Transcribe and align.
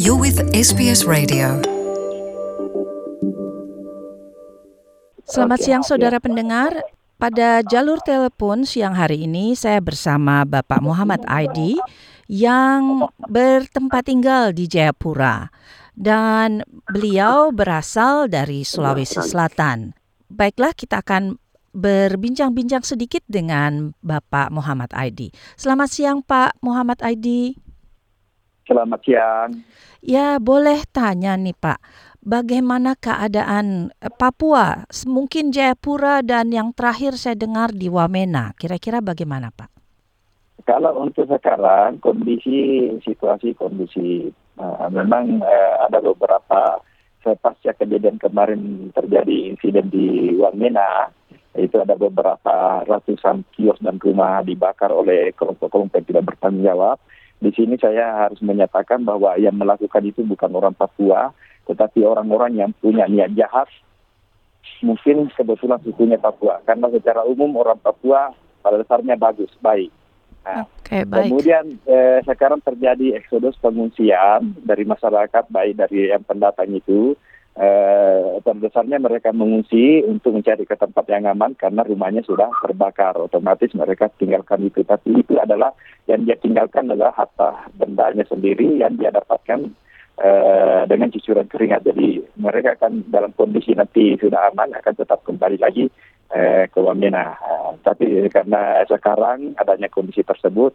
You're 0.00 0.16
with 0.16 0.40
SBS 0.56 1.04
Radio. 1.04 1.60
Selamat 5.28 5.60
siang 5.60 5.84
saudara 5.84 6.16
pendengar. 6.16 6.72
Pada 7.20 7.60
jalur 7.60 8.00
telepon 8.00 8.64
siang 8.64 8.96
hari 8.96 9.28
ini 9.28 9.52
saya 9.52 9.76
bersama 9.84 10.48
Bapak 10.48 10.80
Muhammad 10.80 11.20
Aidi 11.28 11.76
yang 12.32 13.12
bertempat 13.28 14.08
tinggal 14.08 14.56
di 14.56 14.64
Jayapura 14.72 15.52
dan 15.92 16.64
beliau 16.88 17.52
berasal 17.52 18.24
dari 18.32 18.64
Sulawesi 18.64 19.20
Selatan. 19.20 19.92
Baiklah 20.32 20.72
kita 20.72 21.04
akan 21.04 21.36
berbincang-bincang 21.76 22.88
sedikit 22.88 23.20
dengan 23.28 23.92
Bapak 24.00 24.48
Muhammad 24.48 24.96
Aidi. 24.96 25.28
Selamat 25.60 25.92
siang 25.92 26.24
Pak 26.24 26.56
Muhammad 26.64 27.04
Aidi. 27.04 27.68
Selamat 28.68 29.00
siang. 29.02 29.50
Ya, 30.00 30.40
boleh 30.40 30.80
tanya 30.88 31.36
nih 31.36 31.52
Pak, 31.52 31.80
bagaimana 32.24 32.96
keadaan 32.96 33.92
eh, 34.00 34.12
Papua? 34.12 34.88
Mungkin 35.04 35.52
Jayapura 35.52 36.24
dan 36.24 36.48
yang 36.52 36.72
terakhir 36.72 37.20
saya 37.20 37.36
dengar 37.36 37.72
di 37.76 37.92
Wamena. 37.92 38.56
Kira-kira 38.56 39.04
bagaimana 39.04 39.52
Pak? 39.52 39.68
Kalau 40.64 41.04
untuk 41.04 41.24
sekarang 41.26 41.98
kondisi 42.04 42.88
situasi 43.00 43.56
kondisi 43.56 44.28
uh, 44.60 44.86
memang 44.92 45.40
uh, 45.40 45.88
ada 45.88 45.98
beberapa 46.04 46.84
pasca 47.20 47.76
kejadian 47.76 48.16
kemarin 48.16 48.88
terjadi 48.96 49.52
insiden 49.52 49.92
di 49.92 50.36
Wamena 50.40 51.12
itu 51.58 51.76
ada 51.82 51.98
beberapa 51.98 52.86
ratusan 52.86 53.42
kios 53.52 53.76
dan 53.82 53.98
rumah 53.98 54.40
dibakar 54.46 54.94
oleh 54.94 55.34
kelompok-kelompok 55.34 55.98
yang 55.98 56.08
tidak 56.08 56.24
bertanggung 56.32 56.64
jawab 56.64 56.96
di 57.40 57.50
sini 57.56 57.80
saya 57.80 58.28
harus 58.28 58.40
menyatakan 58.44 59.00
bahwa 59.00 59.32
yang 59.40 59.56
melakukan 59.56 60.04
itu 60.04 60.20
bukan 60.28 60.52
orang 60.52 60.76
Papua, 60.76 61.32
tetapi 61.64 62.04
orang-orang 62.04 62.60
yang 62.60 62.70
punya 62.76 63.08
niat 63.08 63.32
jahat. 63.32 63.66
Mungkin 64.84 65.32
kebetulan 65.32 65.80
sukunya 65.80 66.20
Papua, 66.20 66.60
karena 66.68 66.92
secara 66.92 67.24
umum 67.24 67.56
orang 67.56 67.80
Papua 67.80 68.36
pada 68.60 68.76
dasarnya 68.76 69.16
bagus, 69.16 69.48
baik. 69.64 69.88
Nah, 70.44 70.68
okay, 70.84 71.04
baik. 71.08 71.32
Kemudian 71.32 71.64
eh, 71.88 72.20
sekarang 72.28 72.60
terjadi 72.60 73.16
eksodus 73.16 73.56
pengungsian 73.60 74.56
dari 74.60 74.84
masyarakat, 74.84 75.48
baik 75.48 75.80
dari 75.80 76.12
yang 76.12 76.24
pendatang 76.24 76.68
itu, 76.76 77.16
eh, 77.56 78.98
mereka 79.00 79.30
mengungsi 79.34 80.04
untuk 80.04 80.36
mencari 80.36 80.64
ke 80.66 80.76
tempat 80.76 81.04
yang 81.08 81.26
aman 81.30 81.56
karena 81.56 81.82
rumahnya 81.82 82.22
sudah 82.22 82.50
terbakar. 82.62 83.16
Otomatis 83.18 83.72
mereka 83.74 84.12
tinggalkan 84.18 84.66
itu. 84.66 84.84
Tapi 84.84 85.24
itu 85.24 85.34
adalah 85.40 85.74
yang 86.06 86.26
dia 86.26 86.36
tinggalkan 86.38 86.90
adalah 86.90 87.14
harta 87.14 87.70
bendanya 87.74 88.22
sendiri 88.26 88.80
yang 88.80 88.96
dia 88.96 89.10
dapatkan 89.10 89.70
eh, 90.20 90.82
dengan 90.86 91.08
cucuran 91.10 91.46
keringat. 91.48 91.82
Jadi 91.86 92.22
mereka 92.38 92.76
akan 92.78 93.08
dalam 93.10 93.32
kondisi 93.34 93.74
nanti 93.74 94.14
sudah 94.20 94.50
aman 94.52 94.74
akan 94.76 94.94
tetap 94.94 95.24
kembali 95.26 95.58
lagi 95.58 95.88
eh, 96.32 96.64
ke 96.68 96.78
Wamena. 96.80 97.34
Eh, 97.36 97.70
tapi 97.82 98.06
karena 98.28 98.82
sekarang 98.86 99.54
adanya 99.58 99.88
kondisi 99.92 100.24
tersebut, 100.24 100.72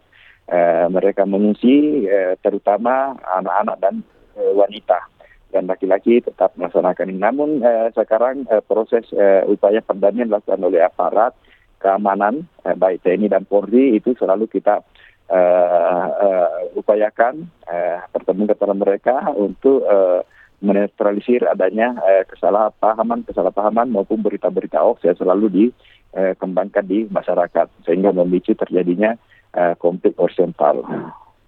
eh, 0.50 0.86
mereka 0.90 1.24
mengungsi 1.24 2.06
eh, 2.06 2.34
terutama 2.40 3.16
anak-anak 3.22 3.76
dan 3.82 3.94
eh, 4.38 4.52
wanita 4.54 5.15
dan 5.50 5.70
laki-laki 5.70 6.20
tetap 6.20 6.54
melaksanakan 6.58 7.10
ini. 7.12 7.20
Namun 7.22 7.62
eh, 7.62 7.88
sekarang 7.94 8.46
eh, 8.50 8.62
proses 8.62 9.06
eh, 9.14 9.46
upaya 9.46 9.80
perdamaian 9.80 10.28
dilakukan 10.28 10.62
oleh 10.62 10.82
aparat 10.82 11.32
keamanan 11.78 12.50
eh, 12.66 12.74
baik 12.74 13.06
TNI 13.06 13.30
dan 13.30 13.44
Polri 13.46 13.94
itu 13.96 14.12
selalu 14.18 14.50
kita 14.50 14.82
uh, 15.30 16.06
uh, 16.06 16.78
upayakan 16.78 17.50
uh, 17.66 17.98
pertemuan 18.14 18.50
antara 18.50 18.74
mereka 18.74 19.14
untuk 19.34 19.82
uh, 19.86 20.22
menetralisir 20.62 21.44
adanya 21.46 21.98
uh, 22.00 22.24
kesalahpahaman 22.30 23.26
kesalahpahaman 23.26 23.90
maupun 23.92 24.22
berita-berita 24.22 24.80
hoax 24.80 25.04
yang 25.04 25.18
selalu 25.18 25.46
dikembangkan 25.52 26.84
di 26.86 27.10
masyarakat 27.10 27.66
sehingga 27.84 28.14
memicu 28.14 28.54
terjadinya 28.56 29.18
uh, 29.52 29.74
konflik 29.76 30.16
horizontal. 30.16 30.86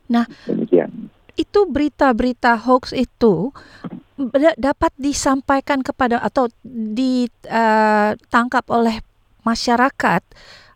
Nah, 0.08 0.26
demikian 0.48 1.12
itu 1.38 1.70
berita-berita 1.70 2.58
hoax 2.66 2.90
itu 2.90 3.54
dapat 4.58 4.90
disampaikan 4.98 5.86
kepada 5.86 6.18
atau 6.18 6.50
ditangkap 6.66 8.66
oleh 8.66 8.98
masyarakat, 9.46 10.22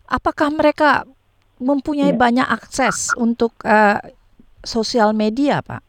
apakah 0.07 0.47
mereka 0.55 1.03
mempunyai 1.59 2.15
ya. 2.15 2.17
banyak 2.17 2.47
akses 2.47 3.11
untuk 3.19 3.51
uh, 3.67 3.99
sosial 4.63 5.11
media, 5.11 5.59
Pak? 5.59 5.83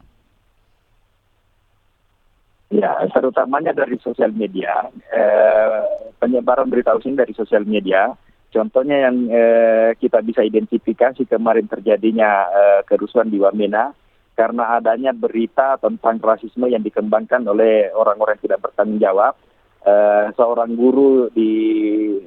Ya, 2.74 2.90
terutamanya 3.14 3.70
dari 3.70 3.94
sosial 4.02 4.34
media. 4.34 4.90
Eh, 5.14 6.10
penyebaran 6.18 6.66
berita 6.66 6.90
hoax 6.90 7.06
ini 7.06 7.22
dari 7.22 7.30
sosial 7.30 7.62
media. 7.62 8.10
Contohnya 8.50 9.06
yang 9.06 9.30
eh, 9.30 9.94
kita 9.94 10.18
bisa 10.26 10.42
identifikasi 10.42 11.22
kemarin 11.30 11.70
terjadinya 11.70 12.50
eh, 12.50 12.80
kerusuhan 12.82 13.30
di 13.30 13.38
Wamena 13.38 13.94
karena 14.34 14.78
adanya 14.78 15.14
berita 15.14 15.78
tentang 15.78 16.18
rasisme 16.18 16.66
yang 16.66 16.82
dikembangkan 16.82 17.46
oleh 17.46 17.90
orang-orang 17.94 18.38
tidak 18.42 18.62
bertanggung 18.62 18.98
jawab. 18.98 19.38
Uh, 19.84 20.32
seorang 20.32 20.80
guru 20.80 21.28
di 21.36 21.52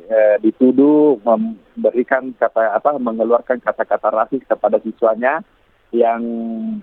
uh, 0.05 0.37
dituduh 0.45 1.17
memberikan 1.25 2.29
kata 2.37 2.77
apa 2.77 3.01
mengeluarkan 3.01 3.57
kata-kata 3.65 4.13
rasis 4.13 4.45
kepada 4.45 4.77
siswanya 4.77 5.41
yang 5.89 6.21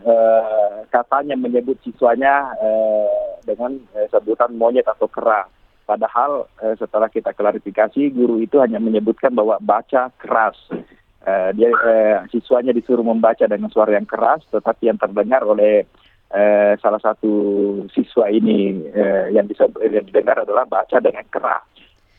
uh, 0.03 0.83
katanya 0.91 1.39
menyebut 1.39 1.79
siswanya 1.87 2.59
uh, 2.59 3.39
dengan 3.47 3.79
uh, 3.95 4.07
sebutan 4.11 4.59
monyet 4.59 4.83
atau 4.91 5.07
kera. 5.07 5.47
Padahal 5.85 6.49
setelah 6.81 7.13
kita 7.13 7.37
klarifikasi 7.37 8.09
guru 8.09 8.41
itu 8.41 8.57
hanya 8.57 8.81
menyebutkan 8.81 9.37
bahwa 9.37 9.61
baca 9.61 10.09
keras. 10.17 10.57
Uh, 11.25 11.57
dia 11.57 11.73
uh, 11.73 12.29
siswanya 12.29 12.77
disuruh 12.77 13.01
membaca 13.01 13.49
dengan 13.49 13.73
suara 13.73 13.97
yang 13.97 14.05
keras, 14.05 14.45
tetapi 14.53 14.93
yang 14.93 15.01
terdengar 15.01 15.41
oleh 15.41 15.89
uh, 16.29 16.77
salah 16.85 17.01
satu 17.01 17.33
siswa 17.97 18.29
ini 18.29 18.85
uh, 18.93 19.33
yang, 19.33 19.49
bisa, 19.49 19.65
yang 19.81 20.05
didengar 20.05 20.45
adalah 20.45 20.69
baca 20.69 21.01
dengan 21.01 21.25
keras, 21.33 21.65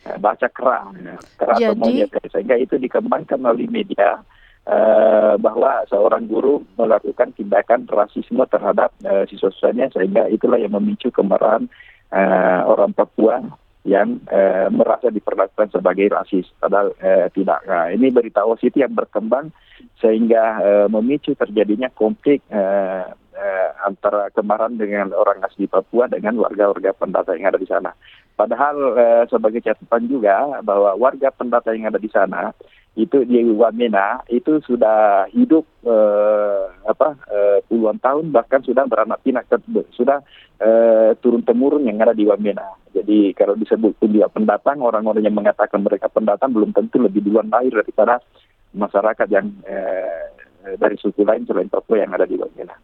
uh, 0.10 0.18
baca 0.18 0.50
keras, 0.50 0.90
keras 1.38 1.58
Jadi... 1.62 2.10
sehingga 2.34 2.58
itu 2.58 2.82
dikembangkan 2.82 3.38
melalui 3.38 3.70
media. 3.70 4.26
Uh, 4.66 5.38
bahwa 5.38 5.86
seorang 5.86 6.26
guru 6.26 6.66
melakukan 6.74 7.30
tindakan 7.38 7.86
rasisme 7.86 8.42
terhadap 8.50 8.90
uh, 9.06 9.22
siswa-siswanya 9.30 9.94
sehingga 9.94 10.26
itulah 10.26 10.58
yang 10.58 10.74
memicu 10.74 11.14
kemarahan 11.14 11.70
uh, 12.10 12.66
orang 12.66 12.90
Papua 12.90 13.46
yang 13.86 14.18
eh, 14.34 14.68
merasa 14.74 15.14
diperlakukan 15.14 15.70
sebagai 15.70 16.10
rasis 16.10 16.50
padahal 16.58 16.98
eh, 16.98 17.30
tidak. 17.30 17.62
Nah, 17.70 17.94
ini 17.94 18.10
berita 18.10 18.42
OSIT 18.42 18.82
yang 18.82 18.98
berkembang 18.98 19.54
sehingga 20.02 20.44
eh, 20.60 20.88
memicu 20.90 21.38
terjadinya 21.38 21.94
konflik 21.94 22.42
eh, 22.50 23.06
eh, 23.38 23.70
antara 23.86 24.34
kemaran 24.34 24.82
dengan 24.82 25.14
orang 25.14 25.46
asli 25.46 25.70
Papua 25.70 26.10
dengan 26.10 26.34
warga-warga 26.42 26.98
pendata 26.98 27.38
yang 27.38 27.54
ada 27.54 27.62
di 27.62 27.70
sana. 27.70 27.94
Padahal 28.34 28.76
eh, 28.98 29.24
sebagai 29.30 29.62
catatan 29.62 30.10
juga 30.10 30.60
bahwa 30.66 30.98
warga 30.98 31.30
pendata 31.30 31.70
yang 31.70 31.94
ada 31.94 32.02
di 32.02 32.10
sana 32.10 32.58
itu 32.96 33.28
di 33.28 33.44
Wamena 33.54 34.24
itu 34.32 34.64
sudah 34.66 35.30
hidup 35.30 35.68
eh, 35.86 36.64
apa 36.90 37.22
eh, 37.30 37.60
puluhan 37.70 38.02
tahun 38.02 38.34
bahkan 38.34 38.66
sudah 38.66 38.88
beranak 38.90 39.22
pinak 39.22 39.46
sudah 39.94 40.26
eh, 40.58 41.14
turun 41.22 41.46
temurun 41.46 41.86
yang 41.86 42.02
ada 42.02 42.18
di 42.18 42.26
Wamena. 42.26 42.85
Jadi 42.96 43.36
kalau 43.36 43.60
disebut 43.60 44.00
dia 44.08 44.32
pendatang 44.32 44.80
orang-orang 44.80 45.28
yang 45.28 45.36
mengatakan 45.36 45.84
mereka 45.84 46.08
pendatang 46.08 46.56
belum 46.56 46.72
tentu 46.72 47.04
lebih 47.04 47.28
duluan 47.28 47.52
lahir 47.52 47.76
daripada 47.76 48.24
masyarakat 48.72 49.28
yang 49.28 49.52
eh, 49.68 50.32
dari 50.80 50.96
suku 50.96 51.28
lain 51.28 51.44
selain 51.44 51.68
Papua 51.68 52.00
yang 52.00 52.16
ada 52.16 52.24
di 52.24 52.40
Wamena. 52.40 52.80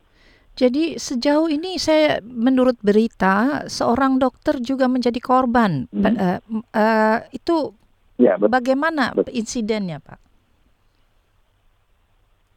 Jadi 0.52 1.00
sejauh 1.00 1.48
ini 1.48 1.80
saya 1.80 2.20
menurut 2.20 2.76
berita 2.84 3.66
seorang 3.72 4.20
dokter 4.20 4.60
juga 4.60 4.92
menjadi 4.92 5.18
korban. 5.24 5.88
Hmm. 5.88 6.04
Uh, 6.04 6.40
uh, 6.76 7.18
itu 7.32 7.72
Ya, 8.22 8.38
betul. 8.38 8.54
Bagaimana 8.54 9.04
betul. 9.18 9.34
insidennya, 9.34 9.98
Pak? 9.98 10.20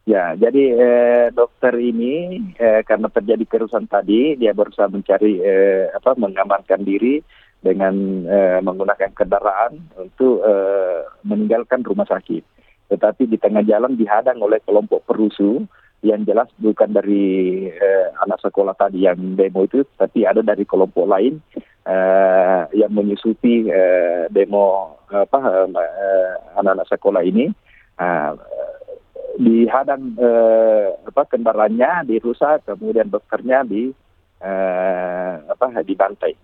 Ya, 0.05 0.37
jadi 0.37 0.65
eh, 0.77 1.27
dokter 1.33 1.73
ini 1.81 2.37
eh, 2.61 2.85
karena 2.85 3.09
terjadi 3.09 3.41
kerusuhan 3.49 3.89
tadi, 3.89 4.37
dia 4.37 4.53
berusaha 4.53 4.85
mencari 4.93 5.41
eh, 5.41 5.89
apa 5.89 6.13
mengamankan 6.21 6.85
diri 6.85 7.25
dengan 7.65 8.29
eh, 8.29 8.61
menggunakan 8.61 9.17
kendaraan 9.17 9.81
untuk 9.97 10.45
eh, 10.45 11.09
meninggalkan 11.25 11.81
rumah 11.81 12.05
sakit. 12.05 12.45
Tetapi 12.93 13.25
di 13.25 13.41
tengah 13.41 13.65
jalan 13.65 13.97
dihadang 13.97 14.45
oleh 14.45 14.61
kelompok 14.61 15.09
perusuh 15.09 15.65
yang 16.05 16.21
jelas 16.29 16.53
bukan 16.61 16.93
dari 16.93 17.65
eh, 17.73 18.07
anak 18.21 18.45
sekolah 18.45 18.77
tadi 18.77 19.09
yang 19.09 19.17
demo 19.41 19.65
itu, 19.65 19.89
tapi 19.97 20.29
ada 20.29 20.45
dari 20.45 20.69
kelompok 20.69 21.09
lain 21.09 21.41
eh, 21.89 22.63
yang 22.77 22.93
menyusupi 22.93 23.73
eh, 23.73 24.29
demo 24.29 25.01
uh, 25.15 25.27
anak-anak 26.59 26.87
sekolah 26.91 27.23
ini 27.23 27.51
uh, 28.01 28.33
dihadang 29.39 30.15
uh, 30.19 30.95
apa 31.11 31.23
kendaraannya 31.27 32.07
dirusak 32.07 32.67
kemudian 32.67 33.11
dokternya 33.11 33.67
di 33.67 33.91
uh, 34.43 35.35
apa 35.51 35.83
dibantai. 35.83 36.35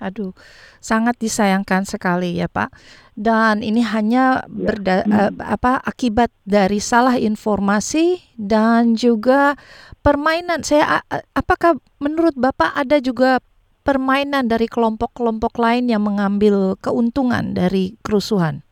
Aduh, 0.00 0.32
sangat 0.80 1.20
disayangkan 1.20 1.84
sekali 1.84 2.40
ya 2.40 2.48
Pak. 2.48 2.72
Dan 3.12 3.60
ini 3.60 3.84
hanya 3.84 4.42
ya. 4.48 4.48
berda, 4.48 4.96
hmm. 5.04 5.12
uh, 5.12 5.32
apa 5.44 5.76
akibat 5.84 6.32
dari 6.48 6.80
salah 6.80 7.20
informasi 7.20 8.24
dan 8.40 8.96
juga 8.96 9.60
permainan. 10.00 10.64
Saya 10.64 11.04
apakah 11.36 11.76
menurut 12.00 12.32
Bapak 12.32 12.72
ada 12.72 12.96
juga 12.96 13.44
permainan 13.84 14.48
dari 14.48 14.68
kelompok-kelompok 14.68 15.60
lain 15.60 15.92
yang 15.92 16.00
mengambil 16.00 16.80
keuntungan 16.80 17.52
dari 17.52 17.96
kerusuhan? 18.00 18.64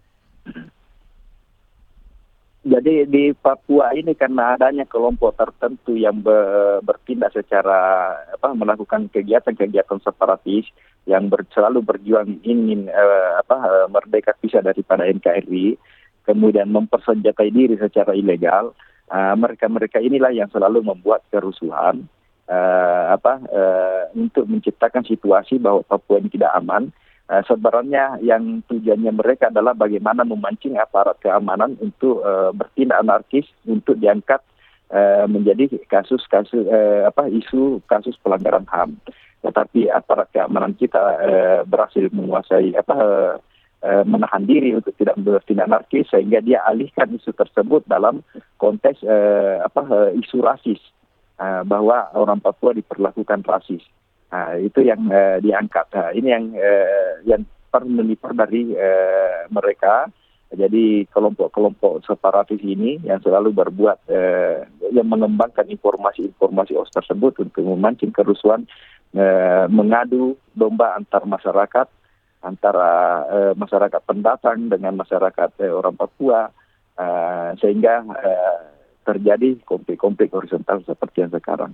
Jadi 2.69 3.09
di 3.09 3.25
Papua 3.33 3.97
ini 3.97 4.13
karena 4.13 4.53
adanya 4.59 4.85
kelompok 4.85 5.41
tertentu 5.41 5.97
yang 5.97 6.21
bertindak 6.85 7.33
secara 7.33 8.13
apa 8.29 8.53
melakukan 8.53 9.09
kegiatan-kegiatan 9.09 10.05
separatis 10.05 10.69
yang 11.09 11.33
ber, 11.33 11.49
selalu 11.57 11.81
berjuang 11.81 12.45
ingin 12.45 12.93
uh, 12.93 13.41
apa 13.41 13.57
uh, 13.57 13.87
merdeka 13.89 14.37
pisah 14.37 14.61
daripada 14.61 15.09
NKRI, 15.09 15.81
kemudian 16.29 16.69
mempersenjatai 16.69 17.49
diri 17.49 17.75
secara 17.81 18.13
ilegal. 18.13 18.77
Mereka-mereka 19.09 19.99
uh, 19.99 20.05
inilah 20.05 20.37
yang 20.37 20.53
selalu 20.53 20.85
membuat 20.85 21.25
kerusuhan 21.33 22.05
uh, 22.45 23.05
apa 23.17 23.41
uh, 23.49 24.05
untuk 24.13 24.45
menciptakan 24.45 25.01
situasi 25.09 25.57
bahwa 25.57 25.81
Papua 25.81 26.21
ini 26.21 26.29
tidak 26.29 26.53
aman 26.61 26.93
Uh, 27.29 27.45
sebenarnya 27.45 28.17
yang 28.25 28.65
tujuannya 28.73 29.13
mereka 29.13 29.53
adalah 29.53 29.77
bagaimana 29.77 30.25
memancing 30.25 30.81
aparat 30.81 31.21
keamanan 31.21 31.77
untuk 31.77 32.25
uh, 32.25 32.57
bertindak 32.57 33.05
anarkis 33.05 33.45
untuk 33.69 34.01
diangkat 34.01 34.41
menjadi 35.29 35.69
kasus-kasus 35.85 36.65
uh, 36.65 37.09
apa 37.09 37.29
isu 37.29 37.85
kasus 37.85 38.17
pelanggaran 38.25 38.65
HAM. 38.65 38.97
Tetapi 39.45 39.93
aparat 39.93 40.33
keamanan 40.35 40.75
kita 40.75 40.99
uh, 40.99 41.61
berhasil 41.69 42.09
menguasai 42.11 42.75
apa 42.75 42.97
uh, 43.85 44.05
menahan 44.09 44.45
diri 44.49 44.75
untuk 44.75 44.97
tidak 44.99 45.21
bertindak 45.21 45.71
anarkis 45.71 46.09
sehingga 46.11 46.43
dia 46.43 46.65
alihkan 46.67 47.15
isu 47.15 47.31
tersebut 47.37 47.87
dalam 47.87 48.25
konteks 48.59 49.05
uh, 49.07 49.63
apa 49.63 49.83
uh, 49.87 50.11
isu 50.19 50.43
rasis 50.43 50.81
uh, 51.39 51.63
bahwa 51.63 52.11
orang 52.15 52.43
Papua 52.43 52.75
diperlakukan 52.75 53.47
rasis. 53.47 53.83
Nah, 54.29 54.61
itu 54.61 54.85
yang 54.85 55.09
uh, 55.09 55.41
diangkat. 55.41 55.87
Nah, 55.95 56.11
ini 56.13 56.29
yang 56.29 56.45
uh, 56.53 57.13
yang 57.25 57.43
menipar 57.87 58.35
dari 58.35 58.75
uh, 58.75 59.47
mereka. 59.53 60.11
Jadi 60.49 61.05
kelompok-kelompok 61.13 62.09
separatis 62.09 62.57
ini 62.65 62.97
yang 63.05 63.21
selalu 63.21 63.53
berbuat, 63.53 63.99
uh, 64.09 64.65
yang 64.93 65.09
mengembangkan 65.09 65.69
informasi-informasi 65.69 66.77
OS 66.77 66.93
tersebut 66.95 67.37
untuk 67.43 67.63
memancing 67.65 68.13
kerusuhan, 68.13 68.65
uh, 69.15 69.67
mengadu 69.69 70.37
domba 70.55 70.97
antar 70.97 71.25
masyarakat, 71.25 71.87
antara 72.45 72.91
uh, 73.27 73.53
masyarakat 73.59 74.01
pendatang 74.07 74.71
dengan 74.71 74.97
masyarakat 74.97 75.51
uh, 75.61 75.73
orang 75.75 75.97
Papua, 75.99 76.51
uh, 76.99 77.51
sehingga 77.59 78.05
uh, 78.07 78.61
terjadi 79.09 79.57
konflik-konflik 79.65 80.29
horizontal 80.33 80.85
seperti 80.85 81.25
yang 81.25 81.33
sekarang. 81.33 81.73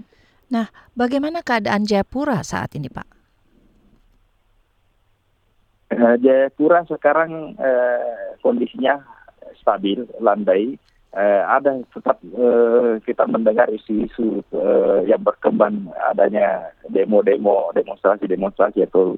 Nah, 0.53 0.71
bagaimana 0.95 1.43
keadaan 1.43 1.83
Jayapura 1.83 2.45
saat 2.47 2.79
ini, 2.79 2.87
Pak? 2.87 3.09
Uh, 5.95 6.17
Jayapura 6.23 6.87
sekarang 6.87 7.59
uh, 7.59 8.39
kondisinya 8.39 9.03
stabil, 9.59 10.05
landai. 10.21 10.77
Uh, 11.15 11.47
ada 11.47 11.79
tetap 11.95 12.19
uh, 12.35 12.99
kita 13.07 13.23
mendengar 13.31 13.71
isu-isu 13.71 14.43
uh, 14.51 14.99
yang 15.07 15.23
berkembang 15.23 15.95
adanya 16.11 16.75
demo-demo, 16.91 17.71
demonstrasi-demonstrasi 17.71 18.83
atau 18.91 19.15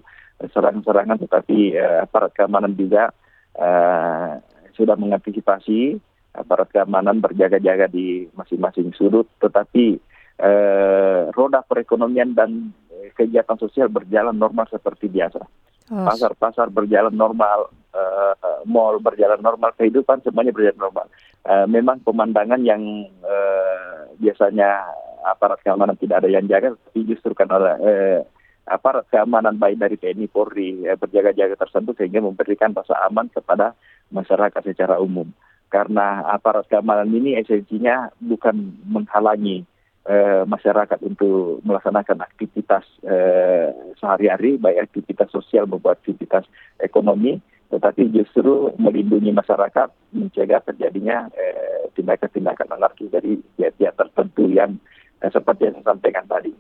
serangan-serangan, 0.53 1.25
tetapi 1.25 1.73
uh, 1.73 2.05
aparat 2.05 2.37
keamanan 2.37 2.77
juga 2.77 3.09
uh, 3.57 4.37
sudah 4.77 4.93
mengantisipasi 5.01 5.97
aparat 6.37 6.69
keamanan 6.69 7.19
berjaga-jaga 7.19 7.89
di 7.89 8.29
masing-masing 8.37 8.93
sudut, 8.93 9.25
tetapi 9.41 9.97
eh, 10.37 11.23
roda 11.33 11.65
perekonomian 11.65 12.37
dan 12.37 12.77
eh, 12.93 13.11
kegiatan 13.17 13.57
sosial 13.57 13.89
berjalan 13.89 14.37
normal 14.37 14.69
seperti 14.69 15.09
biasa. 15.09 15.41
Pasar-pasar 15.87 16.67
berjalan 16.75 17.15
normal, 17.15 17.71
uh, 17.95 18.35
mall 18.67 18.99
berjalan 18.99 19.39
normal, 19.39 19.71
kehidupan 19.79 20.19
semuanya 20.27 20.51
berjalan 20.51 20.91
normal. 20.91 21.07
Uh, 21.47 21.67
memang 21.71 22.03
pemandangan 22.03 22.59
yang 22.67 23.07
uh, 23.23 24.11
biasanya 24.19 24.83
aparat 25.23 25.63
keamanan 25.63 25.95
tidak 25.95 26.27
ada 26.27 26.31
yang 26.31 26.51
jaga, 26.51 26.75
tapi 26.75 27.07
justru 27.07 27.39
karena 27.39 27.79
uh, 27.79 28.21
aparat 28.67 29.07
keamanan 29.15 29.55
baik 29.55 29.79
dari 29.79 29.95
TNI 29.95 30.27
Polri 30.27 30.83
uh, 30.91 30.99
berjaga-jaga 30.99 31.55
tersebut 31.55 31.95
sehingga 31.95 32.19
memberikan 32.19 32.75
rasa 32.75 32.99
aman 33.07 33.31
kepada 33.31 33.79
masyarakat 34.11 34.63
secara 34.67 34.99
umum. 34.99 35.31
Karena 35.71 36.27
aparat 36.31 36.67
keamanan 36.67 37.11
ini 37.15 37.39
esensinya 37.39 38.11
bukan 38.23 38.83
menghalangi 38.87 39.67
eh, 40.07 40.43
masyarakat 40.47 41.03
untuk 41.03 41.61
melaksanakan 41.67 42.23
aktivitas 42.23 42.87
eh, 43.03 43.75
sehari-hari, 43.99 44.57
baik 44.63 44.91
aktivitas 44.91 45.29
sosial 45.35 45.67
maupun 45.67 45.93
aktivitas 45.93 46.47
ekonomi, 46.79 47.43
tetapi 47.71 48.15
justru 48.15 48.71
melindungi 48.79 49.35
masyarakat, 49.35 49.89
mencegah 50.15 50.63
terjadinya 50.67 51.27
eh, 51.35 51.91
tindakan-tindakan 51.99 52.79
anarkis 52.79 53.11
dari 53.11 53.41
pihak-pihak 53.59 53.95
tertentu 53.99 54.47
yang 54.51 54.79
eh, 55.23 55.31
seperti 55.31 55.71
yang 55.71 55.75
saya 55.83 55.87
sampaikan 55.95 56.27
tadi. 56.31 56.53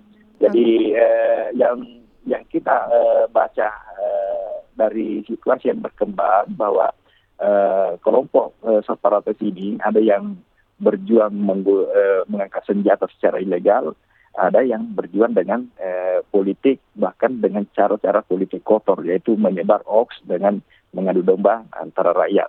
Jadi 0.42 0.92
eh, 0.92 1.46
yang 1.54 1.82
yang 2.26 2.42
kita 2.50 2.90
eh, 2.90 3.24
baca 3.30 3.70
eh, 4.02 4.54
dari 4.76 5.22
situasi 5.24 5.70
yang 5.70 5.80
berkembang 5.80 6.52
bahwa 6.58 6.90
eh, 7.38 7.94
kelompok 8.02 8.58
eh, 8.66 8.82
separatis 8.82 9.38
ini 9.40 9.78
ada 9.80 10.02
yang 10.02 10.36
berjuang 10.76 11.32
menggu, 11.32 11.88
uh, 11.88 12.22
mengangkat 12.28 12.64
senjata 12.68 13.08
secara 13.16 13.40
ilegal, 13.40 13.96
ada 14.36 14.60
yang 14.60 14.92
berjuang 14.92 15.32
dengan 15.32 15.64
uh, 15.80 16.20
politik 16.28 16.84
bahkan 16.92 17.40
dengan 17.40 17.64
cara-cara 17.72 18.20
politik 18.20 18.60
kotor 18.60 19.00
yaitu 19.08 19.32
menyebar 19.40 19.80
hoax 19.88 20.20
dengan 20.28 20.60
mengadu 20.96 21.20
domba 21.20 21.68
antara 21.76 22.16
rakyat 22.16 22.48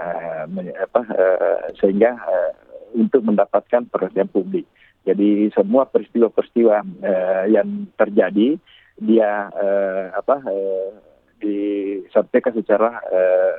uh, 0.00 0.44
apa, 0.80 1.02
uh, 1.12 1.60
sehingga 1.76 2.16
uh, 2.16 2.52
untuk 2.96 3.20
mendapatkan 3.20 3.84
perhatian 3.92 4.32
publik. 4.32 4.64
Jadi 5.04 5.52
semua 5.52 5.84
peristiwa-peristiwa 5.84 6.80
uh, 6.80 7.44
yang 7.52 7.92
terjadi 8.00 8.56
dia 8.96 9.52
uh, 9.52 10.16
apa 10.16 10.40
uh, 10.48 10.90
disampaikan 11.42 12.56
secara 12.56 12.88
uh, 13.04 13.54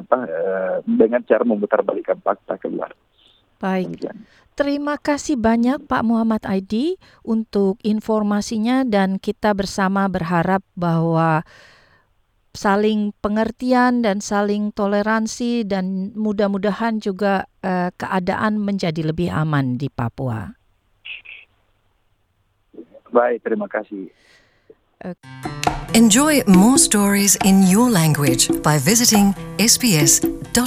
apa 0.00 0.18
uh, 0.26 0.76
dengan 0.82 1.22
cara 1.22 1.46
memutarbalikkan 1.46 2.18
fakta 2.18 2.58
keluar. 2.58 2.90
Baik. 3.60 4.08
Terima 4.56 4.96
kasih 4.96 5.36
banyak 5.36 5.84
Pak 5.84 6.04
Muhammad 6.04 6.44
Aidi 6.48 6.96
untuk 7.24 7.76
informasinya 7.84 8.88
dan 8.88 9.20
kita 9.20 9.52
bersama 9.52 10.08
berharap 10.08 10.64
bahwa 10.72 11.44
saling 12.54 13.14
pengertian 13.22 14.02
dan 14.02 14.18
saling 14.18 14.74
toleransi 14.74 15.62
dan 15.66 16.10
mudah-mudahan 16.18 16.98
juga 16.98 17.46
uh, 17.62 17.94
keadaan 17.94 18.58
menjadi 18.58 19.06
lebih 19.06 19.30
aman 19.30 19.78
di 19.78 19.86
Papua. 19.86 20.54
Baik, 23.10 23.42
terima 23.42 23.66
kasih. 23.66 24.10
Enjoy 25.94 26.42
more 26.46 26.78
stories 26.78 27.34
in 27.42 27.66
your 27.66 27.90
language 27.90 28.46
by 28.62 28.78
visiting 28.78 29.34
sbs.com.au. 29.58 30.60